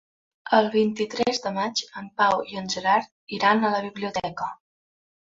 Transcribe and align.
El 0.59 0.67
vint-i-tres 0.75 1.41
de 1.43 1.49
maig 1.57 1.83
en 2.01 2.07
Pau 2.21 2.41
i 2.53 2.57
en 2.61 2.69
Gerard 2.75 3.35
iran 3.37 3.61
a 3.61 3.71
la 3.75 3.83
biblioteca. 3.85 4.49